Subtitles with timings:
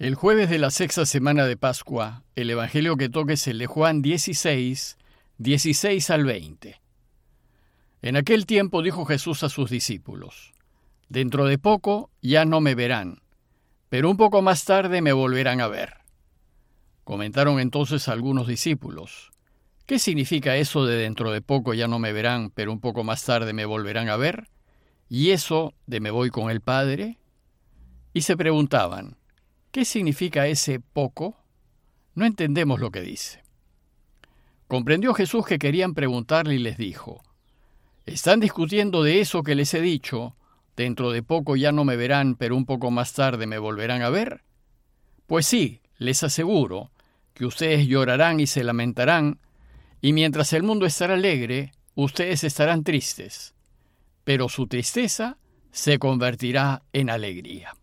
[0.00, 3.66] El jueves de la sexta semana de Pascua, el Evangelio que toque es el de
[3.66, 4.96] Juan 16,
[5.36, 6.80] 16 al 20.
[8.00, 10.54] En aquel tiempo dijo Jesús a sus discípulos,
[11.10, 13.20] Dentro de poco ya no me verán,
[13.90, 15.98] pero un poco más tarde me volverán a ver.
[17.04, 19.30] Comentaron entonces algunos discípulos,
[19.84, 23.22] ¿qué significa eso de dentro de poco ya no me verán, pero un poco más
[23.22, 24.48] tarde me volverán a ver?
[25.10, 27.18] ¿Y eso de me voy con el Padre?
[28.14, 29.19] Y se preguntaban,
[29.70, 31.36] ¿Qué significa ese poco?
[32.16, 33.42] No entendemos lo que dice.
[34.66, 37.22] Comprendió Jesús que querían preguntarle y les dijo,
[38.04, 40.34] ¿Están discutiendo de eso que les he dicho?
[40.74, 44.10] Dentro de poco ya no me verán, pero un poco más tarde me volverán a
[44.10, 44.42] ver.
[45.26, 46.90] Pues sí, les aseguro
[47.34, 49.38] que ustedes llorarán y se lamentarán,
[50.00, 53.54] y mientras el mundo estará alegre, ustedes estarán tristes,
[54.24, 55.36] pero su tristeza
[55.70, 57.76] se convertirá en alegría.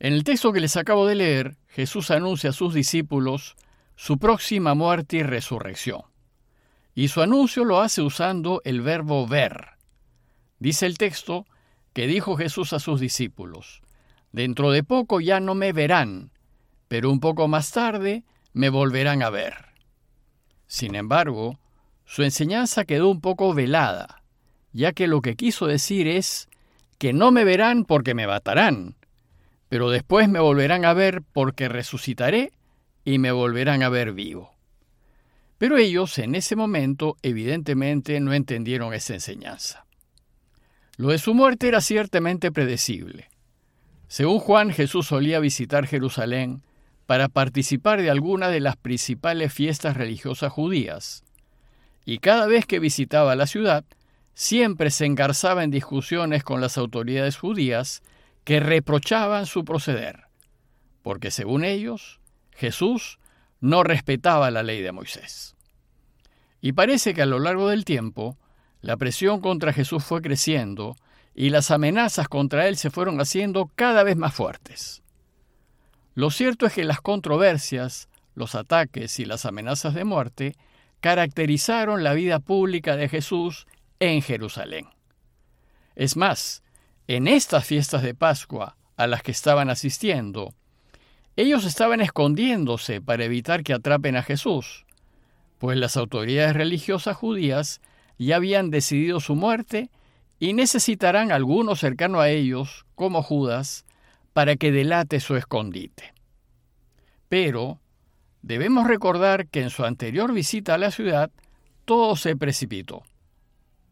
[0.00, 3.56] En el texto que les acabo de leer, Jesús anuncia a sus discípulos
[3.96, 6.02] su próxima muerte y resurrección.
[6.94, 9.70] Y su anuncio lo hace usando el verbo ver.
[10.60, 11.46] Dice el texto
[11.92, 13.82] que dijo Jesús a sus discípulos,
[14.30, 16.30] Dentro de poco ya no me verán,
[16.86, 19.54] pero un poco más tarde me volverán a ver.
[20.66, 21.58] Sin embargo,
[22.04, 24.22] su enseñanza quedó un poco velada,
[24.72, 26.48] ya que lo que quiso decir es
[26.98, 28.97] que no me verán porque me matarán,
[29.68, 32.52] pero después me volverán a ver porque resucitaré
[33.04, 34.54] y me volverán a ver vivo.
[35.58, 39.84] Pero ellos en ese momento evidentemente no entendieron esa enseñanza.
[40.96, 43.28] Lo de su muerte era ciertamente predecible.
[44.08, 46.62] Según Juan, Jesús solía visitar Jerusalén
[47.06, 51.24] para participar de alguna de las principales fiestas religiosas judías,
[52.04, 53.84] y cada vez que visitaba la ciudad,
[54.32, 58.02] siempre se engarzaba en discusiones con las autoridades judías
[58.44, 60.24] que reprochaban su proceder,
[61.02, 62.20] porque según ellos,
[62.52, 63.18] Jesús
[63.60, 65.56] no respetaba la ley de Moisés.
[66.60, 68.36] Y parece que a lo largo del tiempo,
[68.80, 70.96] la presión contra Jesús fue creciendo
[71.34, 75.02] y las amenazas contra él se fueron haciendo cada vez más fuertes.
[76.14, 80.56] Lo cierto es que las controversias, los ataques y las amenazas de muerte
[81.00, 83.66] caracterizaron la vida pública de Jesús
[84.00, 84.88] en Jerusalén.
[85.94, 86.62] Es más,
[87.08, 90.54] en estas fiestas de Pascua a las que estaban asistiendo,
[91.36, 94.84] ellos estaban escondiéndose para evitar que atrapen a Jesús,
[95.58, 97.80] pues las autoridades religiosas judías
[98.18, 99.90] ya habían decidido su muerte
[100.38, 103.86] y necesitarán alguno cercano a ellos, como Judas,
[104.34, 106.12] para que delate su escondite.
[107.30, 107.80] Pero
[108.42, 111.30] debemos recordar que en su anterior visita a la ciudad
[111.86, 113.02] todo se precipitó.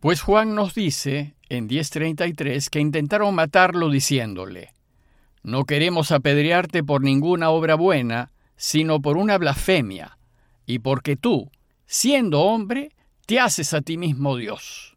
[0.00, 4.72] Pues Juan nos dice en 10.33 que intentaron matarlo diciéndole,
[5.42, 10.16] No queremos apedrearte por ninguna obra buena, sino por una blasfemia,
[10.64, 11.50] y porque tú,
[11.84, 12.92] siendo hombre,
[13.26, 14.96] te haces a ti mismo Dios.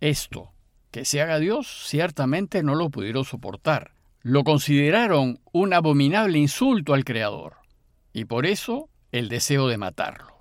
[0.00, 0.52] Esto,
[0.92, 3.90] que se haga Dios, ciertamente no lo pudieron soportar.
[4.22, 7.56] Lo consideraron un abominable insulto al Creador,
[8.12, 10.38] y por eso el deseo de matarlo.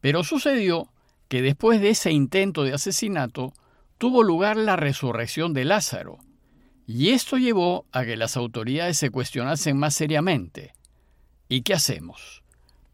[0.00, 0.88] Pero sucedió
[1.26, 3.54] que después de ese intento de asesinato
[4.00, 6.20] tuvo lugar la resurrección de Lázaro,
[6.86, 10.72] y esto llevó a que las autoridades se cuestionasen más seriamente.
[11.50, 12.42] ¿Y qué hacemos?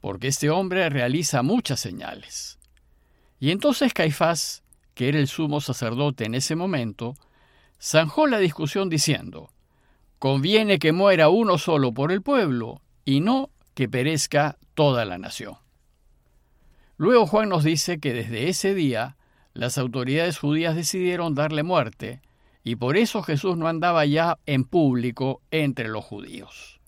[0.01, 2.59] Porque este hombre realiza muchas señales.
[3.39, 4.65] Y entonces Caifás,
[4.95, 7.15] que era el sumo sacerdote en ese momento,
[7.81, 9.53] zanjó la discusión diciendo,
[10.19, 15.55] conviene que muera uno solo por el pueblo y no que perezca toda la nación.
[16.97, 19.17] Luego Juan nos dice que desde ese día
[19.57, 22.21] las autoridades judías decidieron darle muerte,
[22.63, 26.79] y por eso Jesús no andaba ya en público entre los judíos.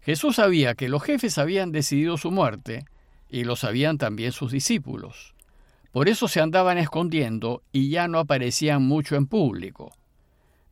[0.00, 2.84] Jesús sabía que los jefes habían decidido su muerte,
[3.28, 5.34] y lo sabían también sus discípulos.
[5.90, 9.92] Por eso se andaban escondiendo y ya no aparecían mucho en público.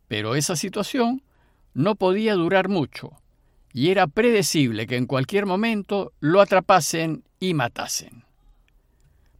[0.06, 1.22] Pero esa situación
[1.72, 3.10] no podía durar mucho,
[3.72, 8.22] y era predecible que en cualquier momento lo atrapasen y matasen.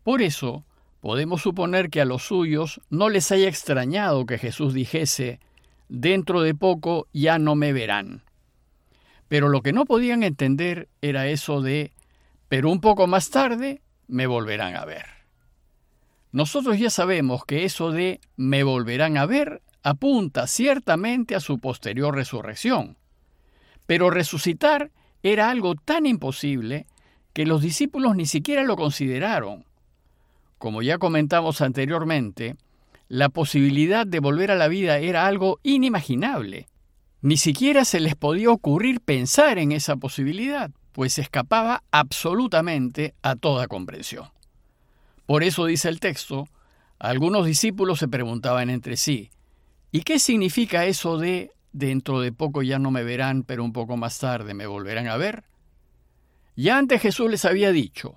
[0.02, 0.64] Por eso,
[1.04, 5.38] podemos suponer que a los suyos no les haya extrañado que Jesús dijese,
[5.90, 8.22] dentro de poco ya no me verán.
[9.28, 11.92] Pero lo que no podían entender era eso de,
[12.48, 15.04] pero un poco más tarde me volverán a ver.
[16.32, 22.14] Nosotros ya sabemos que eso de me volverán a ver apunta ciertamente a su posterior
[22.14, 22.96] resurrección.
[23.84, 24.90] Pero resucitar
[25.22, 26.86] era algo tan imposible
[27.34, 29.66] que los discípulos ni siquiera lo consideraron.
[30.64, 32.56] Como ya comentamos anteriormente,
[33.08, 36.68] la posibilidad de volver a la vida era algo inimaginable.
[37.20, 43.68] Ni siquiera se les podía ocurrir pensar en esa posibilidad, pues escapaba absolutamente a toda
[43.68, 44.30] comprensión.
[45.26, 46.48] Por eso dice el texto,
[46.98, 49.28] algunos discípulos se preguntaban entre sí,
[49.92, 53.98] ¿y qué significa eso de dentro de poco ya no me verán, pero un poco
[53.98, 55.44] más tarde me volverán a ver?
[56.56, 58.16] Ya antes Jesús les había dicho,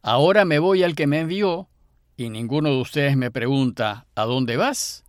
[0.00, 1.68] ahora me voy al que me envió,
[2.16, 5.04] y ninguno de ustedes me pregunta, ¿a dónde vas?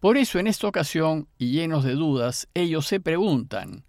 [0.00, 3.84] Por eso en esta ocasión, y llenos de dudas, ellos se preguntan,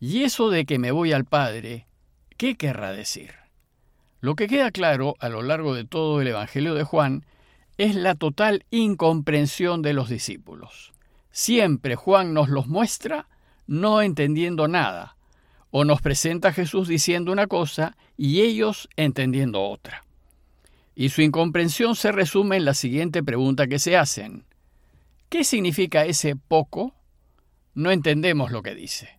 [0.00, 1.86] ¿y eso de que me voy al Padre,
[2.36, 3.34] qué querrá decir?
[4.20, 7.24] Lo que queda claro a lo largo de todo el Evangelio de Juan
[7.76, 10.92] es la total incomprensión de los discípulos.
[11.30, 13.28] Siempre Juan nos los muestra
[13.68, 15.16] no entendiendo nada,
[15.70, 20.07] o nos presenta a Jesús diciendo una cosa y ellos entendiendo otra.
[21.00, 24.44] Y su incomprensión se resume en la siguiente pregunta que se hacen.
[25.28, 26.92] ¿Qué significa ese poco?
[27.72, 29.10] No entendemos lo que dice.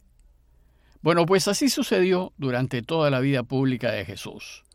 [1.01, 4.65] Bueno, pues así sucedió durante toda la vida pública de Jesús.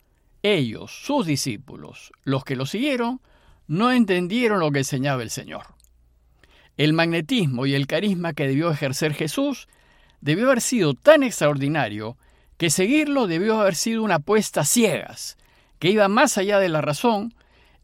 [0.43, 3.21] Ellos, sus discípulos, los que lo siguieron,
[3.67, 5.75] no entendieron lo que enseñaba el Señor.
[6.79, 9.69] El magnetismo y el carisma que debió ejercer Jesús
[10.23, 12.17] debió haber sido tan extraordinario
[12.57, 15.37] que seguirlo debió haber sido una apuesta ciegas,
[15.79, 17.35] que iba más allá de la razón,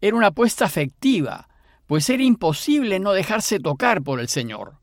[0.00, 1.48] era una apuesta afectiva,
[1.86, 4.78] pues era imposible no dejarse tocar por el Señor.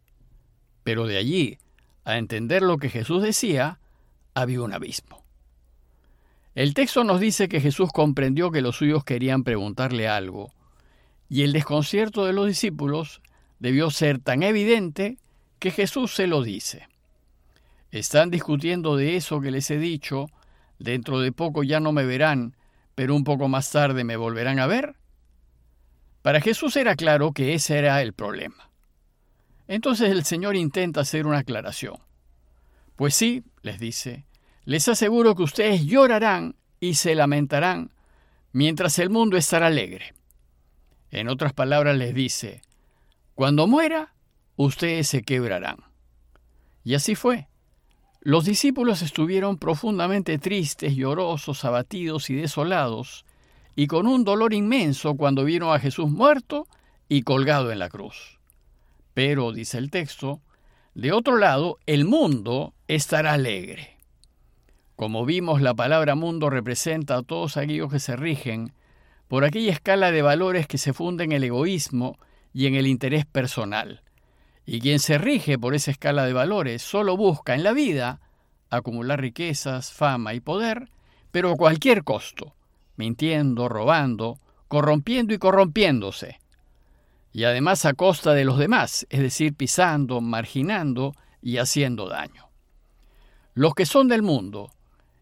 [0.84, 1.58] Pero de allí
[2.04, 3.80] a entender lo que Jesús decía,
[4.34, 5.24] había un abismo.
[6.56, 10.54] El texto nos dice que Jesús comprendió que los suyos querían preguntarle algo,
[11.30, 13.22] y el desconcierto de los discípulos
[13.60, 15.18] debió ser tan evidente
[15.60, 16.88] que Jesús se lo dice.
[17.92, 20.28] Están discutiendo de eso que les he dicho,
[20.80, 22.57] dentro de poco ya no me verán,
[22.98, 24.96] pero un poco más tarde me volverán a ver.
[26.24, 28.72] Para Jesús era claro que ese era el problema.
[29.68, 31.98] Entonces el Señor intenta hacer una aclaración.
[32.96, 34.26] Pues sí, les dice,
[34.66, 37.92] les aseguro que ustedes llorarán y se lamentarán
[38.52, 40.16] mientras el mundo estará alegre.
[41.12, 42.64] En otras palabras les dice,
[43.36, 44.16] cuando muera,
[44.56, 45.78] ustedes se quebrarán.
[46.84, 47.48] Y así fue.
[48.22, 53.26] Los discípulos estuvieron profundamente tristes, llorosos, abatidos y desolados,
[53.76, 56.68] y con un dolor inmenso cuando vieron a Jesús muerto
[57.08, 58.40] y colgado en la cruz.
[59.14, 60.42] Pero, dice el texto,
[60.96, 63.98] de otro lado, el mundo estará alegre.
[64.96, 68.74] Como vimos, la palabra mundo representa a todos aquellos que se rigen
[69.28, 72.18] por aquella escala de valores que se funda en el egoísmo
[72.52, 74.02] y en el interés personal.
[74.68, 78.20] Y quien se rige por esa escala de valores solo busca en la vida
[78.70, 80.90] acumular riquezas, fama y poder,
[81.32, 82.54] pero a cualquier costo,
[82.98, 86.40] mintiendo, robando, corrompiendo y corrompiéndose.
[87.34, 92.50] Y además a costa de los demás, es decir, pisando, marginando y haciendo daño.
[93.56, 94.70] Los que son del mundo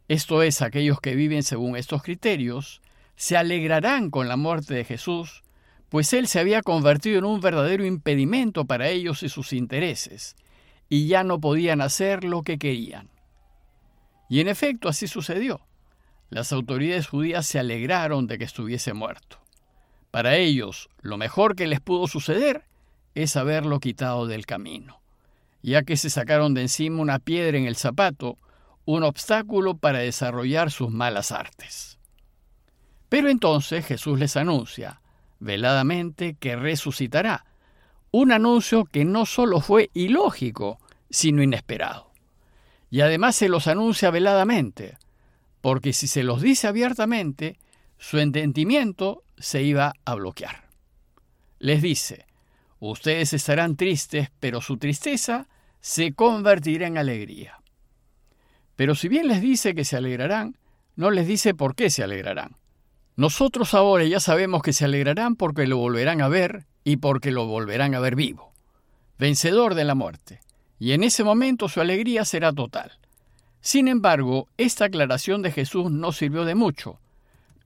[0.07, 2.81] esto es, aquellos que viven según estos criterios,
[3.15, 5.43] se alegrarán con la muerte de Jesús,
[5.89, 10.35] pues Él se había convertido en un verdadero impedimento para ellos y sus intereses,
[10.89, 13.09] y ya no podían hacer lo que querían.
[14.29, 15.61] Y en efecto así sucedió.
[16.29, 19.39] Las autoridades judías se alegraron de que estuviese muerto.
[20.11, 22.63] Para ellos, lo mejor que les pudo suceder
[23.13, 25.01] es haberlo quitado del camino,
[25.61, 28.37] ya que se sacaron de encima una piedra en el zapato
[28.85, 31.97] un obstáculo para desarrollar sus malas artes.
[33.09, 35.01] Pero entonces Jesús les anuncia,
[35.39, 37.45] veladamente, que resucitará,
[38.11, 42.11] un anuncio que no solo fue ilógico, sino inesperado.
[42.89, 44.97] Y además se los anuncia veladamente,
[45.61, 47.57] porque si se los dice abiertamente,
[47.97, 50.69] su entendimiento se iba a bloquear.
[51.59, 52.25] Les dice,
[52.79, 55.47] ustedes estarán tristes, pero su tristeza
[55.81, 57.59] se convertirá en alegría.
[58.75, 60.57] Pero si bien les dice que se alegrarán,
[60.95, 62.55] no les dice por qué se alegrarán.
[63.17, 67.45] Nosotros ahora ya sabemos que se alegrarán porque lo volverán a ver y porque lo
[67.45, 68.53] volverán a ver vivo,
[69.17, 70.41] vencedor de la muerte,
[70.79, 72.91] y en ese momento su alegría será total.
[73.61, 76.99] Sin embargo, esta aclaración de Jesús no sirvió de mucho,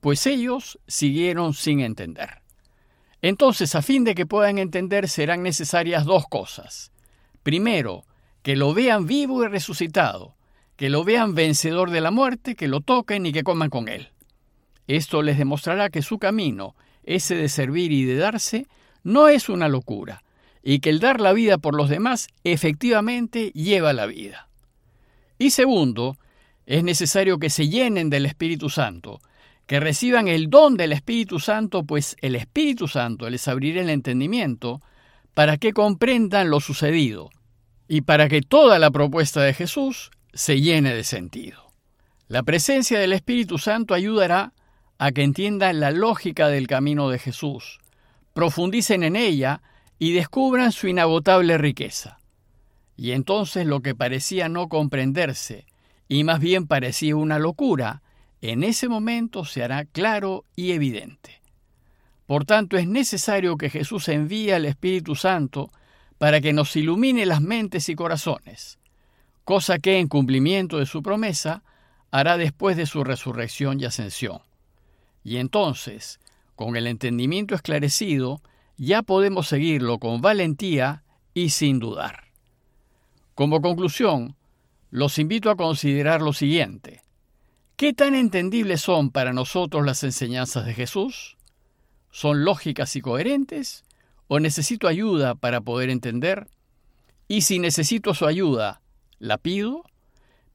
[0.00, 2.40] pues ellos siguieron sin entender.
[3.20, 6.90] Entonces, a fin de que puedan entender, serán necesarias dos cosas.
[7.42, 8.04] Primero,
[8.42, 10.36] que lo vean vivo y resucitado,
[10.76, 14.08] que lo vean vencedor de la muerte, que lo toquen y que coman con él.
[14.96, 18.66] Esto les demostrará que su camino, ese de servir y de darse,
[19.04, 20.24] no es una locura,
[20.64, 24.48] y que el dar la vida por los demás efectivamente lleva la vida.
[25.38, 26.16] Y segundo,
[26.66, 29.20] es necesario que se llenen del Espíritu Santo,
[29.68, 34.80] que reciban el don del Espíritu Santo, pues el Espíritu Santo les abrirá el entendimiento
[35.34, 37.30] para que comprendan lo sucedido
[37.86, 41.70] y para que toda la propuesta de Jesús se llene de sentido.
[42.26, 44.52] La presencia del Espíritu Santo ayudará
[45.02, 47.78] a que entiendan la lógica del camino de Jesús,
[48.34, 49.62] profundicen en ella
[49.98, 52.18] y descubran su inagotable riqueza.
[52.98, 55.64] Y entonces lo que parecía no comprenderse,
[56.06, 58.02] y más bien parecía una locura,
[58.42, 61.40] en ese momento se hará claro y evidente.
[62.26, 65.72] Por tanto, es necesario que Jesús envíe al Espíritu Santo
[66.18, 68.78] para que nos ilumine las mentes y corazones,
[69.44, 71.62] cosa que en cumplimiento de su promesa
[72.10, 74.42] hará después de su resurrección y ascensión.
[75.30, 76.18] Y entonces,
[76.56, 78.42] con el entendimiento esclarecido,
[78.76, 82.24] ya podemos seguirlo con valentía y sin dudar.
[83.36, 84.34] Como conclusión,
[84.90, 87.02] los invito a considerar lo siguiente.
[87.76, 91.36] ¿Qué tan entendibles son para nosotros las enseñanzas de Jesús?
[92.10, 93.84] ¿Son lógicas y coherentes?
[94.26, 96.48] ¿O necesito ayuda para poder entender?
[97.28, 98.80] Y si necesito su ayuda,
[99.20, 99.84] ¿la pido?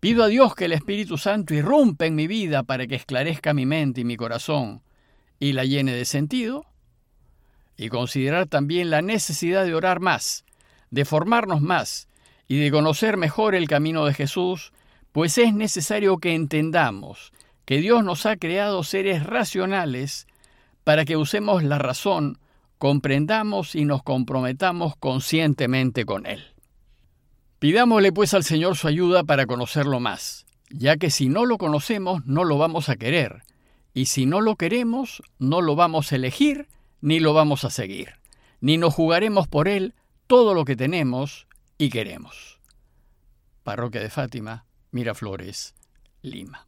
[0.06, 3.66] ¿Pido a Dios que el Espíritu Santo irrumpa en mi vida para que esclarezca mi
[3.66, 4.84] mente y mi corazón
[5.40, 6.68] y la llene de sentido?
[7.76, 10.46] Y considerar también la necesidad de orar más,
[10.92, 12.08] de formarnos más
[12.48, 14.74] y de conocer mejor el camino de Jesús,
[15.12, 17.32] pues es necesario que entendamos
[17.66, 20.28] que Dios nos ha creado seres racionales
[20.84, 22.38] para que usemos la razón
[22.78, 26.55] comprendamos y nos comprometamos conscientemente con Él.
[27.60, 32.26] Pidámosle pues al Señor su ayuda para conocerlo más, ya que si no lo conocemos
[32.26, 33.44] no lo vamos a querer,
[33.94, 36.68] y si no lo queremos no lo vamos a elegir
[37.02, 38.16] ni lo vamos a seguir,
[38.60, 39.94] ni nos jugaremos por Él
[40.28, 41.48] todo lo que tenemos
[41.78, 42.60] y queremos.
[43.64, 45.76] Parroquia de Fátima, Miraflores,
[46.22, 46.65] Lima.